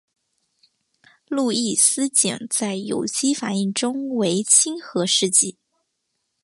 [1.27, 5.59] 路易斯碱在有机反应中为亲核试剂。